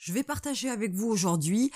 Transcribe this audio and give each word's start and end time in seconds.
Je 0.00 0.14
vais 0.14 0.22
partager 0.22 0.70
avec 0.70 0.94
vous 0.94 1.08
aujourd'hui 1.08 1.70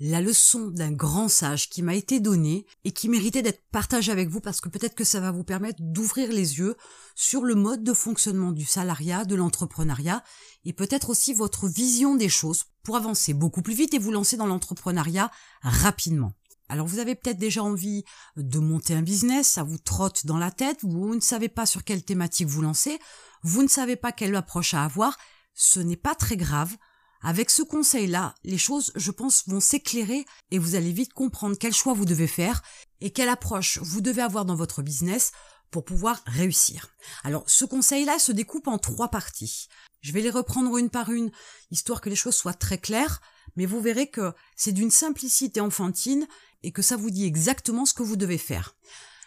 la 0.00 0.20
leçon 0.20 0.68
d'un 0.68 0.92
grand 0.92 1.28
sage 1.28 1.70
qui 1.70 1.82
m'a 1.82 1.94
été 1.94 2.20
donnée 2.20 2.66
et 2.84 2.92
qui 2.92 3.08
méritait 3.08 3.40
d'être 3.40 3.62
partagée 3.72 4.12
avec 4.12 4.28
vous 4.28 4.42
parce 4.42 4.60
que 4.60 4.68
peut-être 4.68 4.94
que 4.94 5.02
ça 5.02 5.18
va 5.18 5.30
vous 5.30 5.44
permettre 5.44 5.78
d'ouvrir 5.80 6.28
les 6.28 6.58
yeux 6.58 6.76
sur 7.14 7.40
le 7.42 7.54
mode 7.54 7.82
de 7.82 7.94
fonctionnement 7.94 8.52
du 8.52 8.66
salariat, 8.66 9.24
de 9.24 9.34
l'entrepreneuriat 9.34 10.22
et 10.66 10.74
peut-être 10.74 11.08
aussi 11.08 11.32
votre 11.32 11.68
vision 11.68 12.16
des 12.16 12.28
choses 12.28 12.64
pour 12.82 12.96
avancer 12.96 13.32
beaucoup 13.32 13.62
plus 13.62 13.74
vite 13.74 13.94
et 13.94 13.98
vous 13.98 14.12
lancer 14.12 14.36
dans 14.36 14.46
l'entrepreneuriat 14.46 15.30
rapidement. 15.62 16.34
Alors 16.68 16.86
vous 16.86 16.98
avez 16.98 17.14
peut-être 17.14 17.38
déjà 17.38 17.62
envie 17.62 18.04
de 18.36 18.58
monter 18.58 18.92
un 18.92 19.02
business, 19.02 19.48
ça 19.48 19.62
vous 19.62 19.78
trotte 19.78 20.26
dans 20.26 20.38
la 20.38 20.50
tête, 20.50 20.80
vous 20.82 21.14
ne 21.14 21.20
savez 21.20 21.48
pas 21.48 21.64
sur 21.64 21.82
quelle 21.82 22.04
thématique 22.04 22.46
vous 22.46 22.60
lancer, 22.60 22.98
vous 23.42 23.62
ne 23.62 23.68
savez 23.68 23.96
pas 23.96 24.12
quelle 24.12 24.36
approche 24.36 24.74
à 24.74 24.84
avoir, 24.84 25.16
ce 25.54 25.80
n'est 25.80 25.96
pas 25.96 26.14
très 26.14 26.36
grave. 26.36 26.76
Avec 27.22 27.50
ce 27.50 27.62
conseil-là, 27.62 28.34
les 28.44 28.58
choses, 28.58 28.92
je 28.94 29.10
pense, 29.10 29.46
vont 29.46 29.60
s'éclairer 29.60 30.24
et 30.50 30.58
vous 30.58 30.74
allez 30.74 30.92
vite 30.92 31.12
comprendre 31.12 31.56
quel 31.58 31.74
choix 31.74 31.92
vous 31.92 32.06
devez 32.06 32.26
faire 32.26 32.62
et 33.00 33.10
quelle 33.10 33.28
approche 33.28 33.78
vous 33.82 34.00
devez 34.00 34.22
avoir 34.22 34.44
dans 34.44 34.54
votre 34.54 34.82
business 34.82 35.32
pour 35.70 35.84
pouvoir 35.84 36.20
réussir. 36.26 36.88
Alors, 37.22 37.44
ce 37.46 37.64
conseil-là 37.64 38.18
se 38.18 38.32
découpe 38.32 38.68
en 38.68 38.78
trois 38.78 39.08
parties. 39.08 39.68
Je 40.00 40.12
vais 40.12 40.22
les 40.22 40.30
reprendre 40.30 40.76
une 40.78 40.90
par 40.90 41.10
une, 41.10 41.30
histoire 41.70 42.00
que 42.00 42.08
les 42.08 42.16
choses 42.16 42.34
soient 42.34 42.54
très 42.54 42.78
claires, 42.78 43.20
mais 43.56 43.66
vous 43.66 43.80
verrez 43.80 44.08
que 44.08 44.32
c'est 44.56 44.72
d'une 44.72 44.90
simplicité 44.90 45.60
enfantine 45.60 46.26
et 46.62 46.72
que 46.72 46.82
ça 46.82 46.96
vous 46.96 47.10
dit 47.10 47.26
exactement 47.26 47.86
ce 47.86 47.94
que 47.94 48.02
vous 48.02 48.16
devez 48.16 48.38
faire. 48.38 48.76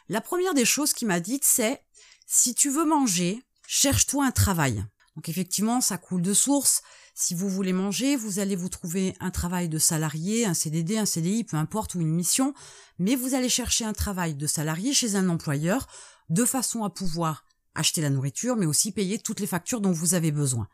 La 0.10 0.22
première 0.22 0.54
des 0.54 0.66
choses 0.66 0.94
qui 0.94 1.06
m'a 1.06 1.20
dites, 1.20 1.46
c'est 1.46 1.84
si 2.26 2.56
tu 2.56 2.70
veux 2.70 2.86
manger, 2.86 3.44
cherche-toi 3.68 4.26
un 4.26 4.32
travail. 4.32 4.84
Donc 5.16 5.30
effectivement, 5.30 5.81
ça 5.81 5.98
coule 5.98 6.22
de 6.22 6.34
source. 6.34 6.81
Si 7.13 7.35
vous 7.35 7.49
voulez 7.49 7.73
manger, 7.73 8.16
vous 8.16 8.40
allez 8.40 8.55
vous 8.55 8.70
trouver 8.70 9.16
un 9.20 9.30
travail 9.30 9.70
de 9.70 9.77
salarié, 9.77 10.45
un 10.45 10.53
CDD, 10.53 10.98
un 10.98 11.05
CDI, 11.05 11.44
peu 11.44 11.58
importe, 11.58 11.95
ou 11.95 12.02
une 12.02 12.14
mission, 12.14 12.53
mais 12.97 13.16
vous 13.16 13.36
allez 13.36 13.50
chercher 13.50 13.86
un 13.86 13.94
travail 13.94 14.33
de 14.33 14.47
salarié 14.47 14.94
chez 14.94 15.16
un 15.16 15.30
employeur 15.30 15.88
de 16.30 16.45
façon 16.45 16.83
à 16.83 16.89
pouvoir 16.89 17.45
acheter 17.75 18.02
la 18.02 18.09
nourriture, 18.09 18.55
mais 18.55 18.66
aussi 18.66 18.92
payer 18.92 19.20
toutes 19.20 19.39
les 19.39 19.47
factures 19.47 19.81
dont 19.81 19.92
vous 19.92 20.16
avez 20.16 20.31
besoin. 20.31 20.67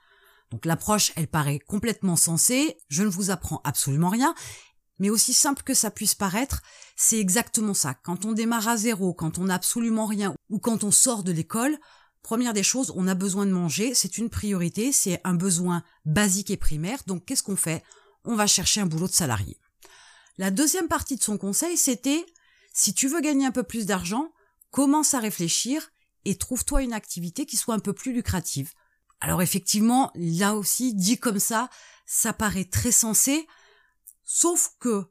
Donc 0.52 0.66
l'approche, 0.66 1.12
elle 1.16 1.28
paraît 1.28 1.60
complètement 1.60 2.16
sensée, 2.16 2.78
je 2.88 3.04
ne 3.04 3.10
vous 3.10 3.30
apprends 3.30 3.62
absolument 3.64 4.10
rien, 4.10 4.34
mais 5.00 5.10
aussi 5.10 5.34
simple 5.34 5.64
que 5.64 5.74
ça 5.74 5.92
puisse 5.92 6.16
paraître, 6.16 6.62
c'est 6.96 7.20
exactement 7.20 7.74
ça. 7.74 7.94
Quand 7.94 8.26
on 8.26 8.34
démarre 8.34 8.68
à 8.68 8.78
zéro, 8.78 9.14
quand 9.14 9.38
on 9.38 9.46
n'a 9.46 9.56
absolument 9.56 10.06
rien, 10.06 10.34
ou 10.50 10.60
quand 10.60 10.84
on 10.84 10.92
sort 10.92 11.24
de 11.24 11.32
l'école, 11.32 11.78
Première 12.22 12.54
des 12.54 12.64
choses, 12.64 12.92
on 12.96 13.08
a 13.08 13.16
besoin 13.16 13.46
de 13.46 13.52
manger, 13.52 13.94
c'est 13.94 14.18
une 14.18 14.30
priorité, 14.30 14.92
c'est 14.92 15.22
un 15.24 15.34
besoin 15.34 15.84
basique 16.06 16.52
et 16.52 16.58
primaire, 16.58 17.00
donc 17.08 17.26
qu'est-ce 17.26 17.44
qu'on 17.44 17.56
fait? 17.56 17.84
On 18.26 18.36
va 18.36 18.46
chercher 18.46 18.82
un 18.82 18.86
boulot 18.86 19.08
de 19.08 19.14
salarié. 19.14 19.58
La 20.38 20.52
deuxième 20.52 20.88
partie 20.88 21.16
de 21.16 21.24
son 21.24 21.38
conseil, 21.38 21.78
c'était, 21.78 22.26
si 22.74 22.94
tu 22.94 23.08
veux 23.08 23.22
gagner 23.22 23.46
un 23.46 23.52
peu 23.52 23.64
plus 23.64 23.86
d'argent, 23.86 24.32
commence 24.72 25.14
à 25.14 25.20
réfléchir 25.20 25.92
et 26.26 26.38
trouve-toi 26.38 26.84
une 26.84 26.94
activité 26.94 27.46
qui 27.46 27.58
soit 27.58 27.76
un 27.76 27.80
peu 27.80 27.94
plus 27.94 28.14
lucrative. 28.14 28.74
Alors 29.22 29.42
effectivement, 29.42 30.12
là 30.16 30.56
aussi, 30.56 30.94
dit 30.94 31.18
comme 31.18 31.40
ça, 31.40 31.70
ça 32.06 32.34
paraît 32.34 32.66
très 32.66 32.92
sensé, 32.92 33.48
sauf 34.24 34.72
que 34.80 35.06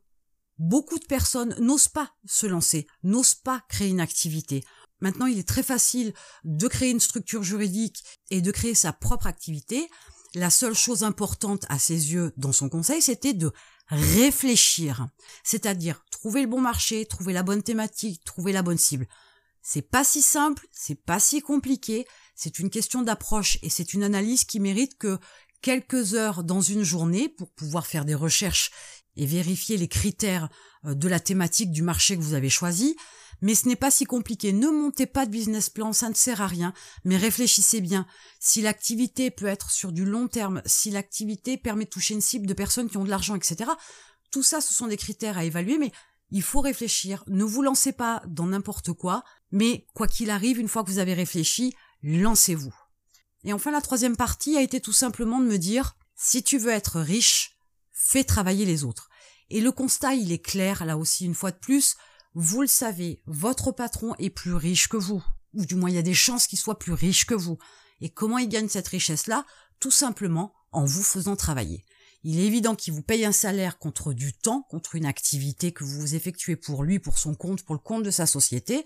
beaucoup 0.58 0.98
de 0.98 1.04
personnes 1.04 1.56
n'osent 1.60 1.88
pas 1.88 2.14
se 2.24 2.46
lancer, 2.46 2.86
n'osent 3.02 3.34
pas 3.34 3.62
créer 3.68 3.88
une 3.88 4.00
activité. 4.00 4.64
Maintenant, 5.00 5.26
il 5.26 5.38
est 5.38 5.48
très 5.48 5.62
facile 5.62 6.12
de 6.44 6.68
créer 6.68 6.90
une 6.90 7.00
structure 7.00 7.42
juridique 7.42 8.04
et 8.30 8.40
de 8.40 8.50
créer 8.50 8.74
sa 8.74 8.92
propre 8.92 9.26
activité. 9.26 9.88
La 10.34 10.50
seule 10.50 10.74
chose 10.74 11.04
importante 11.04 11.64
à 11.68 11.78
ses 11.78 12.12
yeux 12.12 12.32
dans 12.36 12.52
son 12.52 12.68
conseil, 12.68 13.00
c'était 13.00 13.34
de 13.34 13.52
réfléchir. 13.88 15.06
C'est-à-dire 15.44 16.04
trouver 16.10 16.42
le 16.42 16.48
bon 16.48 16.60
marché, 16.60 17.06
trouver 17.06 17.32
la 17.32 17.42
bonne 17.42 17.62
thématique, 17.62 18.24
trouver 18.24 18.52
la 18.52 18.62
bonne 18.62 18.78
cible. 18.78 19.06
C'est 19.62 19.82
pas 19.82 20.04
si 20.04 20.22
simple, 20.22 20.66
c'est 20.72 21.02
pas 21.02 21.20
si 21.20 21.40
compliqué, 21.40 22.06
c'est 22.34 22.58
une 22.58 22.70
question 22.70 23.02
d'approche 23.02 23.58
et 23.62 23.70
c'est 23.70 23.94
une 23.94 24.02
analyse 24.02 24.44
qui 24.44 24.60
mérite 24.60 24.96
que 24.98 25.18
quelques 25.62 26.14
heures 26.14 26.44
dans 26.44 26.60
une 26.60 26.84
journée 26.84 27.28
pour 27.28 27.50
pouvoir 27.50 27.86
faire 27.86 28.04
des 28.04 28.14
recherches 28.14 28.70
et 29.16 29.26
vérifier 29.26 29.76
les 29.76 29.88
critères 29.88 30.48
euh, 30.84 30.94
de 30.94 31.08
la 31.08 31.20
thématique 31.20 31.72
du 31.72 31.82
marché 31.82 32.16
que 32.16 32.22
vous 32.22 32.34
avez 32.34 32.50
choisi. 32.50 32.96
Mais 33.40 33.54
ce 33.54 33.68
n'est 33.68 33.76
pas 33.76 33.90
si 33.90 34.04
compliqué. 34.04 34.52
Ne 34.52 34.68
montez 34.68 35.06
pas 35.06 35.26
de 35.26 35.30
business 35.30 35.70
plan, 35.70 35.92
ça 35.92 36.08
ne 36.08 36.14
sert 36.14 36.40
à 36.40 36.46
rien. 36.46 36.72
Mais 37.04 37.16
réfléchissez 37.16 37.80
bien. 37.80 38.06
Si 38.40 38.62
l'activité 38.62 39.30
peut 39.30 39.46
être 39.46 39.70
sur 39.70 39.92
du 39.92 40.04
long 40.04 40.28
terme, 40.28 40.62
si 40.66 40.90
l'activité 40.90 41.56
permet 41.56 41.84
de 41.84 41.90
toucher 41.90 42.14
une 42.14 42.20
cible 42.20 42.46
de 42.46 42.54
personnes 42.54 42.90
qui 42.90 42.96
ont 42.96 43.04
de 43.04 43.10
l'argent, 43.10 43.36
etc. 43.36 43.70
Tout 44.30 44.42
ça, 44.42 44.60
ce 44.60 44.74
sont 44.74 44.88
des 44.88 44.96
critères 44.96 45.38
à 45.38 45.44
évaluer, 45.44 45.78
mais 45.78 45.92
il 46.30 46.42
faut 46.42 46.60
réfléchir. 46.60 47.24
Ne 47.26 47.44
vous 47.44 47.62
lancez 47.62 47.92
pas 47.92 48.22
dans 48.26 48.46
n'importe 48.46 48.92
quoi, 48.92 49.24
mais 49.50 49.86
quoi 49.94 50.06
qu'il 50.06 50.30
arrive, 50.30 50.58
une 50.58 50.68
fois 50.68 50.84
que 50.84 50.90
vous 50.90 50.98
avez 50.98 51.14
réfléchi, 51.14 51.74
lancez-vous. 52.02 52.74
Et 53.44 53.52
enfin, 53.52 53.70
la 53.70 53.80
troisième 53.80 54.16
partie 54.16 54.56
a 54.56 54.62
été 54.62 54.80
tout 54.80 54.92
simplement 54.92 55.40
de 55.40 55.46
me 55.46 55.58
dire, 55.58 55.96
si 56.16 56.42
tu 56.42 56.58
veux 56.58 56.72
être 56.72 57.00
riche, 57.00 57.56
fais 57.92 58.24
travailler 58.24 58.64
les 58.64 58.84
autres. 58.84 59.08
Et 59.50 59.60
le 59.60 59.72
constat, 59.72 60.14
il 60.14 60.32
est 60.32 60.44
clair, 60.44 60.84
là 60.84 60.98
aussi, 60.98 61.24
une 61.24 61.34
fois 61.34 61.52
de 61.52 61.58
plus, 61.58 61.96
vous 62.34 62.62
le 62.62 62.68
savez, 62.68 63.22
votre 63.26 63.72
patron 63.72 64.14
est 64.18 64.30
plus 64.30 64.54
riche 64.54 64.88
que 64.88 64.96
vous, 64.96 65.24
ou 65.54 65.64
du 65.64 65.74
moins 65.74 65.90
il 65.90 65.96
y 65.96 65.98
a 65.98 66.02
des 66.02 66.14
chances 66.14 66.46
qu'il 66.46 66.58
soit 66.58 66.78
plus 66.78 66.92
riche 66.92 67.26
que 67.26 67.34
vous. 67.34 67.58
Et 68.00 68.10
comment 68.10 68.38
il 68.38 68.48
gagne 68.48 68.68
cette 68.68 68.88
richesse-là? 68.88 69.44
Tout 69.80 69.90
simplement 69.90 70.52
en 70.72 70.84
vous 70.84 71.02
faisant 71.02 71.36
travailler. 71.36 71.84
Il 72.24 72.38
est 72.38 72.46
évident 72.46 72.74
qu'il 72.74 72.94
vous 72.94 73.02
paye 73.02 73.24
un 73.24 73.32
salaire 73.32 73.78
contre 73.78 74.12
du 74.12 74.32
temps, 74.32 74.62
contre 74.70 74.96
une 74.96 75.06
activité 75.06 75.72
que 75.72 75.84
vous 75.84 76.14
effectuez 76.14 76.56
pour 76.56 76.82
lui, 76.82 76.98
pour 76.98 77.18
son 77.18 77.34
compte, 77.34 77.62
pour 77.62 77.74
le 77.74 77.80
compte 77.80 78.02
de 78.02 78.10
sa 78.10 78.26
société, 78.26 78.84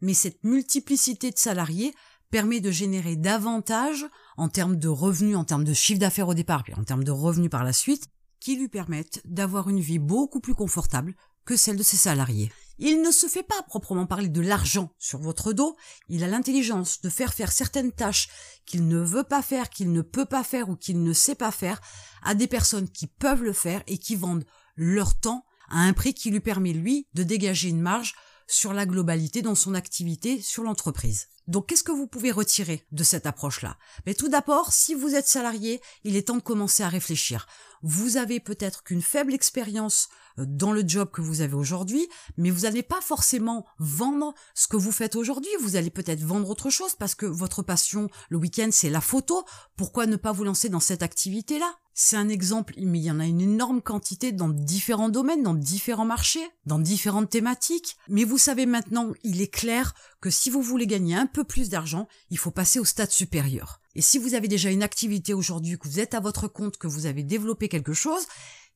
mais 0.00 0.14
cette 0.14 0.42
multiplicité 0.44 1.30
de 1.30 1.38
salariés 1.38 1.94
permet 2.30 2.60
de 2.60 2.70
générer 2.70 3.16
davantage 3.16 4.06
en 4.36 4.48
termes 4.48 4.76
de 4.76 4.88
revenus, 4.88 5.36
en 5.36 5.44
termes 5.44 5.64
de 5.64 5.74
chiffre 5.74 6.00
d'affaires 6.00 6.28
au 6.28 6.34
départ, 6.34 6.64
puis 6.64 6.74
en 6.74 6.84
termes 6.84 7.04
de 7.04 7.10
revenus 7.10 7.50
par 7.50 7.64
la 7.64 7.72
suite, 7.72 8.06
qui 8.40 8.56
lui 8.56 8.68
permettent 8.68 9.20
d'avoir 9.24 9.68
une 9.68 9.80
vie 9.80 9.98
beaucoup 9.98 10.40
plus 10.40 10.54
confortable 10.54 11.14
que 11.44 11.56
celle 11.56 11.76
de 11.76 11.82
ses 11.82 11.96
salariés. 11.96 12.50
Il 12.82 13.02
ne 13.02 13.10
se 13.10 13.26
fait 13.26 13.42
pas 13.42 13.62
proprement 13.68 14.06
parler 14.06 14.28
de 14.28 14.40
l'argent 14.40 14.94
sur 14.98 15.18
votre 15.18 15.52
dos, 15.52 15.76
il 16.08 16.24
a 16.24 16.28
l'intelligence 16.28 17.02
de 17.02 17.10
faire 17.10 17.34
faire 17.34 17.52
certaines 17.52 17.92
tâches 17.92 18.30
qu'il 18.64 18.88
ne 18.88 18.98
veut 18.98 19.22
pas 19.22 19.42
faire, 19.42 19.68
qu'il 19.68 19.92
ne 19.92 20.00
peut 20.00 20.24
pas 20.24 20.42
faire 20.42 20.70
ou 20.70 20.76
qu'il 20.76 21.02
ne 21.02 21.12
sait 21.12 21.34
pas 21.34 21.50
faire 21.50 21.82
à 22.22 22.34
des 22.34 22.46
personnes 22.46 22.88
qui 22.88 23.06
peuvent 23.06 23.42
le 23.42 23.52
faire 23.52 23.82
et 23.86 23.98
qui 23.98 24.16
vendent 24.16 24.46
leur 24.76 25.14
temps 25.14 25.44
à 25.68 25.80
un 25.80 25.92
prix 25.92 26.14
qui 26.14 26.30
lui 26.30 26.40
permet, 26.40 26.72
lui, 26.72 27.06
de 27.12 27.22
dégager 27.22 27.68
une 27.68 27.82
marge 27.82 28.14
sur 28.46 28.72
la 28.72 28.86
globalité 28.86 29.42
dans 29.42 29.54
son 29.54 29.74
activité 29.74 30.40
sur 30.40 30.62
l'entreprise. 30.62 31.28
Donc 31.46 31.66
qu'est-ce 31.66 31.84
que 31.84 31.92
vous 31.92 32.06
pouvez 32.06 32.30
retirer 32.30 32.86
de 32.92 33.04
cette 33.04 33.26
approche-là? 33.26 33.76
Mais 34.06 34.14
tout 34.14 34.28
d'abord, 34.28 34.72
si 34.72 34.94
vous 34.94 35.14
êtes 35.14 35.26
salarié, 35.26 35.80
il 36.04 36.16
est 36.16 36.28
temps 36.28 36.36
de 36.36 36.42
commencer 36.42 36.82
à 36.82 36.88
réfléchir. 36.88 37.46
Vous 37.82 38.16
avez 38.16 38.40
peut-être 38.40 38.82
qu'une 38.82 39.02
faible 39.02 39.32
expérience 39.32 40.08
euh, 40.38 40.44
dans 40.46 40.72
le 40.72 40.82
job 40.86 41.10
que 41.10 41.20
vous 41.20 41.40
avez 41.40 41.54
aujourd'hui, 41.54 42.08
mais 42.36 42.50
vous 42.50 42.62
n'allez 42.62 42.82
pas 42.82 43.00
forcément 43.00 43.66
vendre 43.78 44.34
ce 44.54 44.68
que 44.68 44.76
vous 44.76 44.92
faites 44.92 45.16
aujourd'hui. 45.16 45.50
Vous 45.60 45.76
allez 45.76 45.90
peut-être 45.90 46.22
vendre 46.22 46.50
autre 46.50 46.70
chose 46.70 46.94
parce 46.94 47.14
que 47.14 47.26
votre 47.26 47.62
passion 47.62 48.08
le 48.28 48.36
week-end 48.36 48.68
c'est 48.70 48.90
la 48.90 49.00
photo. 49.00 49.44
Pourquoi 49.76 50.06
ne 50.06 50.16
pas 50.16 50.32
vous 50.32 50.44
lancer 50.44 50.68
dans 50.68 50.80
cette 50.80 51.02
activité-là? 51.02 51.72
C'est 51.92 52.16
un 52.16 52.28
exemple, 52.28 52.74
mais 52.78 52.98
il 52.98 53.04
y 53.04 53.10
en 53.10 53.20
a 53.20 53.26
une 53.26 53.40
énorme 53.40 53.82
quantité 53.82 54.32
dans 54.32 54.48
différents 54.48 55.08
domaines, 55.08 55.42
dans 55.42 55.54
différents 55.54 56.04
marchés, 56.04 56.48
dans 56.64 56.78
différentes 56.78 57.28
thématiques. 57.28 57.96
Mais 58.08 58.24
vous 58.24 58.38
savez 58.38 58.64
maintenant, 58.64 59.12
il 59.22 59.42
est 59.42 59.52
clair 59.52 59.92
que 60.20 60.30
si 60.30 60.50
vous 60.50 60.62
voulez 60.62 60.86
gagner 60.86 61.14
un 61.14 61.26
peu 61.26 61.44
plus 61.44 61.68
d'argent, 61.68 62.08
il 62.30 62.38
faut 62.38 62.50
passer 62.50 62.78
au 62.78 62.84
stade 62.84 63.10
supérieur. 63.10 63.80
Et 63.94 64.02
si 64.02 64.18
vous 64.18 64.34
avez 64.34 64.48
déjà 64.48 64.70
une 64.70 64.82
activité 64.82 65.34
aujourd'hui, 65.34 65.78
que 65.78 65.88
vous 65.88 66.00
êtes 66.00 66.14
à 66.14 66.20
votre 66.20 66.48
compte, 66.48 66.76
que 66.76 66.86
vous 66.86 67.06
avez 67.06 67.22
développé 67.22 67.68
quelque 67.68 67.92
chose, 67.92 68.26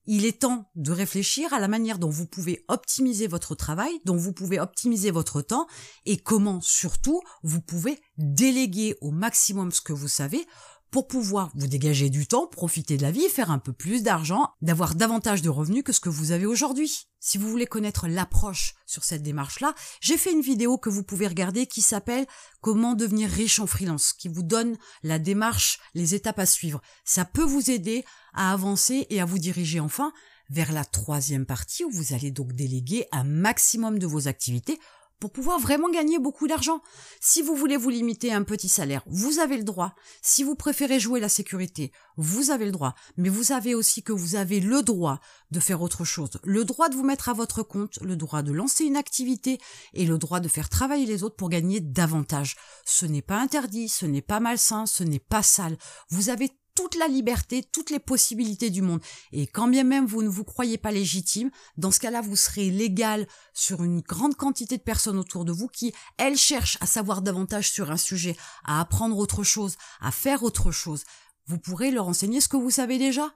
il 0.07 0.27
est 0.27 0.41
temps 0.41 0.71
de 0.75 0.93
réfléchir 0.93 1.53
à 1.55 1.61
la 1.61 1.69
manière 1.69 1.99
dont 1.99 2.11
vous 2.11 2.27
pouvez 2.27 2.65
optimiser 2.69 3.27
votre 3.27 3.55
travail, 3.55 3.93
dont 4.05 4.17
vous 4.17 4.33
pouvez 4.33 4.61
optimiser 4.61 5.11
votre 5.11 5.41
temps 5.41 5.67
et 6.05 6.19
comment 6.19 6.61
surtout 6.61 7.23
vous 7.43 7.61
pouvez 7.61 8.01
déléguer 8.19 8.97
au 9.01 9.11
maximum 9.11 9.73
ce 9.73 9.81
que 9.81 9.93
vous 9.93 10.09
savez 10.09 10.47
pour 10.95 11.09
pouvoir 11.09 11.51
vous 11.57 11.67
dégager 11.67 12.09
du 12.09 12.29
temps, 12.29 12.47
profiter 12.47 12.97
de 12.97 13.03
la 13.03 13.11
vie, 13.11 13.29
faire 13.29 13.51
un 13.51 13.59
peu 13.59 13.73
plus 13.73 14.05
d'argent, 14.05 14.53
d'avoir 14.63 14.95
davantage 14.95 15.43
de 15.43 15.49
revenus 15.49 15.83
que 15.83 15.93
ce 15.93 15.99
que 15.99 16.09
vous 16.09 16.31
avez 16.31 16.47
aujourd'hui. 16.47 17.09
Si 17.19 17.37
vous 17.37 17.51
voulez 17.51 17.67
connaître 17.67 18.07
l'approche 18.07 18.77
sur 18.87 19.03
cette 19.03 19.25
démarche-là, 19.25 19.75
j'ai 20.01 20.17
fait 20.17 20.31
une 20.31 20.41
vidéo 20.41 20.79
que 20.79 20.91
vous 20.91 21.03
pouvez 21.03 21.27
regarder 21.27 21.67
qui 21.67 21.83
s'appelle 21.83 22.29
Comment 22.61 22.95
devenir 22.95 23.29
riche 23.29 23.59
en 23.59 23.67
freelance, 23.67 24.13
qui 24.13 24.29
vous 24.29 24.45
donne 24.45 24.77
la 25.03 25.19
démarche, 25.19 25.81
les 25.95 26.15
étapes 26.15 26.39
à 26.39 26.47
suivre. 26.47 26.81
Ça 27.05 27.25
peut 27.25 27.43
vous 27.43 27.73
aider 27.73 28.05
à 28.33 28.53
avancer 28.53 29.09
et 29.11 29.21
à 29.21 29.25
vous 29.25 29.41
diriger 29.41 29.81
enfin 29.81 30.13
vers 30.49 30.71
la 30.71 30.85
troisième 30.85 31.45
partie 31.45 31.83
où 31.83 31.91
vous 31.91 32.15
allez 32.15 32.31
donc 32.31 32.53
déléguer 32.53 33.09
un 33.11 33.25
maximum 33.25 33.99
de 33.99 34.07
vos 34.07 34.29
activités 34.29 34.79
pour 35.25 35.33
pouvoir 35.33 35.59
vraiment 35.59 35.89
gagner 35.89 36.19
beaucoup 36.19 36.47
d'argent. 36.47 36.83
Si 37.19 37.41
vous 37.41 37.57
voulez 37.57 37.79
vous 37.79 37.89
limiter 37.89 38.31
à 38.31 38.37
un 38.37 38.43
petit 38.43 38.69
salaire, 38.69 39.03
vous 39.07 39.39
avez 39.39 39.57
le 39.57 39.65
droit. 39.65 39.95
Si 40.21 40.45
vous 40.45 40.55
préférez 40.55 41.01
jouer 41.01 41.19
la 41.19 41.31
sécurité, 41.31 41.93
vous 42.19 42.51
avez 42.51 42.67
le 42.67 42.73
droit. 42.73 42.95
Mais 43.17 43.31
vous 43.31 43.51
avez 43.51 43.75
aussi 43.75 44.03
que 44.03 44.13
vous 44.13 44.35
avez 44.35 44.61
le 44.61 44.83
droit 44.83 45.21
de 45.51 45.61
faire 45.61 45.81
autre 45.81 46.05
chose. 46.05 46.33
Le 46.45 46.67
droit 46.67 46.91
de 46.91 46.95
vous 46.95 47.05
mettre 47.05 47.31
à 47.31 47.33
votre 47.33 47.63
compte, 47.63 47.99
le 48.03 48.17
droit 48.17 48.43
de 48.43 48.53
lancer 48.53 48.85
une 48.85 48.99
activité 48.99 49.57
et 49.95 50.05
le 50.05 50.19
droit 50.19 50.41
de 50.41 50.49
faire 50.49 50.69
travailler 50.69 51.07
les 51.07 51.23
autres 51.23 51.37
pour 51.37 51.49
gagner 51.49 51.81
davantage. 51.81 52.57
Ce 52.85 53.07
n'est 53.07 53.23
pas 53.23 53.39
interdit, 53.39 53.89
ce 53.89 54.05
n'est 54.05 54.21
pas 54.21 54.41
malsain, 54.41 54.85
ce 54.85 55.05
n'est 55.05 55.21
pas 55.21 55.43
sale. 55.43 55.79
Vous 56.11 56.29
avez 56.29 56.51
toute 56.75 56.97
la 56.97 57.09
liberté, 57.09 57.63
toutes 57.63 57.91
les 57.91 57.99
possibilités 57.99 58.71
du 58.71 58.83
monde. 58.83 59.01
Et 59.33 59.47
quand 59.47 59.69
bien 59.69 59.85
même 59.85 60.07
vous 60.07 60.23
ne 60.23 60.29
vous 60.29 60.45
croyez 60.45 60.79
pas 60.79 60.91
légitime, 60.91 61.51
dans 61.77 61.91
ce 61.91 62.01
cas-là, 62.01 62.21
vous 62.21 62.37
serez 62.37 62.71
légal 62.71 63.27
sur 63.53 63.85
une 63.85 64.01
grande 64.01 64.35
quantité 64.35 64.77
de 64.77 64.83
personnes 64.83 65.19
autour 65.19 65.45
de 65.45 65.53
vous 65.53 65.69
qui, 65.69 65.93
elles, 66.17 66.37
cherchent 66.37 66.79
à 66.81 66.87
savoir 66.87 67.23
davantage 67.23 67.71
sur 67.71 67.91
un 67.91 67.97
sujet, 67.97 68.37
à 68.65 68.81
apprendre 68.81 69.19
autre 69.19 69.43
chose, 69.43 69.77
à 70.01 70.11
faire 70.11 70.43
autre 70.43 70.71
chose. 70.71 71.05
Vous 71.47 71.59
pourrez 71.59 71.91
leur 71.91 72.09
enseigner 72.09 72.41
ce 72.41 72.49
que 72.49 72.57
vous 72.57 72.71
savez 72.71 72.99
déjà. 72.99 73.35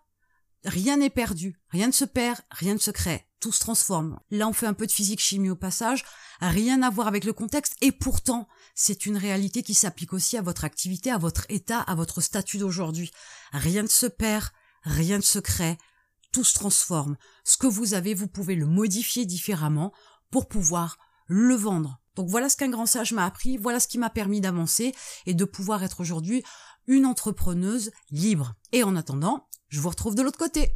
Rien 0.64 0.96
n'est 0.96 1.10
perdu, 1.10 1.60
rien 1.68 1.86
ne 1.86 1.92
se 1.92 2.04
perd, 2.04 2.40
rien 2.50 2.74
ne 2.74 2.78
se 2.78 2.90
crée, 2.90 3.27
tout 3.40 3.52
se 3.52 3.60
transforme. 3.60 4.18
Là, 4.30 4.48
on 4.48 4.52
fait 4.52 4.66
un 4.66 4.74
peu 4.74 4.86
de 4.86 4.92
physique 4.92 5.20
chimie 5.20 5.50
au 5.50 5.56
passage, 5.56 6.04
rien 6.40 6.82
à 6.82 6.90
voir 6.90 7.06
avec 7.06 7.24
le 7.24 7.32
contexte, 7.32 7.74
et 7.80 7.92
pourtant, 7.92 8.48
c'est 8.74 9.06
une 9.06 9.16
réalité 9.16 9.62
qui 9.62 9.74
s'applique 9.74 10.12
aussi 10.12 10.36
à 10.36 10.42
votre 10.42 10.64
activité, 10.64 11.10
à 11.10 11.18
votre 11.18 11.46
état, 11.48 11.80
à 11.80 11.94
votre 11.94 12.20
statut 12.20 12.58
d'aujourd'hui. 12.58 13.10
Rien 13.52 13.82
ne 13.82 13.88
se 13.88 14.06
perd, 14.06 14.46
rien 14.82 15.18
ne 15.18 15.22
se 15.22 15.38
crée, 15.38 15.78
tout 16.32 16.44
se 16.44 16.54
transforme. 16.54 17.16
Ce 17.44 17.56
que 17.56 17.66
vous 17.66 17.94
avez, 17.94 18.14
vous 18.14 18.28
pouvez 18.28 18.54
le 18.54 18.66
modifier 18.66 19.26
différemment 19.26 19.92
pour 20.30 20.48
pouvoir 20.48 20.98
le 21.26 21.54
vendre. 21.54 22.00
Donc 22.16 22.28
voilà 22.28 22.48
ce 22.48 22.56
qu'un 22.56 22.70
grand 22.70 22.86
sage 22.86 23.12
m'a 23.12 23.24
appris, 23.24 23.56
voilà 23.56 23.80
ce 23.80 23.88
qui 23.88 23.98
m'a 23.98 24.10
permis 24.10 24.40
d'avancer 24.40 24.94
et 25.26 25.34
de 25.34 25.44
pouvoir 25.44 25.84
être 25.84 26.00
aujourd'hui 26.00 26.42
une 26.86 27.06
entrepreneuse 27.06 27.92
libre. 28.10 28.54
Et 28.72 28.82
en 28.82 28.96
attendant, 28.96 29.46
je 29.68 29.80
vous 29.80 29.90
retrouve 29.90 30.14
de 30.14 30.22
l'autre 30.22 30.38
côté. 30.38 30.74